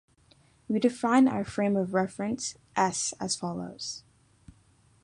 We 0.67 0.79
define 0.79 1.27
our 1.27 1.43
"frame 1.43 1.75
of 1.77 1.93
reference" 1.93 2.55
"S" 2.75 3.13
as 3.19 3.35
follows. 3.35 4.03